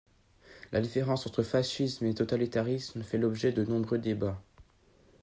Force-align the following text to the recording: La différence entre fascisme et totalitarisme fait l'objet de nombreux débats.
La 0.71 0.81
différence 0.81 1.27
entre 1.27 1.43
fascisme 1.43 2.07
et 2.07 2.15
totalitarisme 2.15 3.03
fait 3.03 3.19
l'objet 3.19 3.51
de 3.51 3.63
nombreux 3.63 3.99
débats. 3.99 4.41